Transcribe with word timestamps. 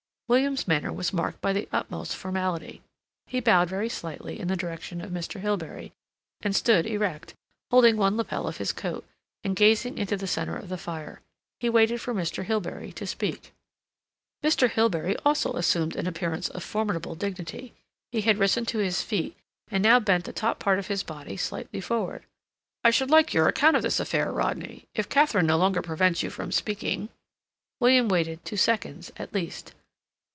William's 0.31 0.65
manner 0.65 0.93
was 0.93 1.11
marked 1.11 1.41
by 1.41 1.51
the 1.51 1.67
utmost 1.73 2.15
formality. 2.15 2.81
He 3.27 3.41
bowed 3.41 3.67
very 3.67 3.89
slightly 3.89 4.39
in 4.39 4.47
the 4.47 4.55
direction 4.55 5.01
of 5.01 5.11
Mr. 5.11 5.41
Hilbery, 5.41 5.91
and 6.39 6.55
stood 6.55 6.85
erect, 6.85 7.33
holding 7.69 7.97
one 7.97 8.15
lapel 8.15 8.47
of 8.47 8.55
his 8.55 8.71
coat, 8.71 9.05
and 9.43 9.57
gazing 9.57 9.97
into 9.97 10.15
the 10.15 10.27
center 10.27 10.55
of 10.55 10.69
the 10.69 10.77
fire. 10.77 11.19
He 11.59 11.67
waited 11.69 11.99
for 11.99 12.13
Mr. 12.13 12.45
Hilbery 12.45 12.93
to 12.93 13.05
speak. 13.05 13.51
Mr. 14.41 14.69
Hilbery 14.69 15.17
also 15.25 15.51
assumed 15.51 15.97
an 15.97 16.07
appearance 16.07 16.47
of 16.47 16.63
formidable 16.63 17.15
dignity. 17.15 17.73
He 18.13 18.21
had 18.21 18.37
risen 18.37 18.65
to 18.67 18.77
his 18.77 19.01
feet, 19.01 19.35
and 19.69 19.83
now 19.83 19.99
bent 19.99 20.23
the 20.23 20.31
top 20.31 20.59
part 20.59 20.79
of 20.79 20.87
his 20.87 21.03
body 21.03 21.35
slightly 21.35 21.81
forward. 21.81 22.25
"I 22.85 22.89
should 22.91 23.09
like 23.09 23.33
your 23.33 23.49
account 23.49 23.75
of 23.75 23.81
this 23.83 23.99
affair, 23.99 24.31
Rodney—if 24.31 25.09
Katharine 25.09 25.47
no 25.47 25.57
longer 25.57 25.81
prevents 25.81 26.23
you 26.23 26.29
from 26.29 26.53
speaking." 26.53 27.09
William 27.81 28.07
waited 28.07 28.45
two 28.45 28.55
seconds 28.55 29.11
at 29.17 29.33
least. 29.33 29.73